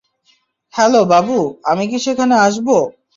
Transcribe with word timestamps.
Hello, 0.73 1.01
বাবু, 1.05 1.37
আমি 1.63 1.83
কি 1.87 1.97
সেখানে 1.99 2.35
আসব? 2.37 2.67